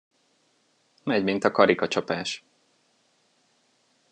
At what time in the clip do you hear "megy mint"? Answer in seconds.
1.03-1.43